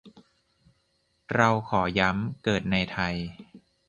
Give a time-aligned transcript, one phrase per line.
[1.33, 3.15] เราขอย้ำ เกิดในไทย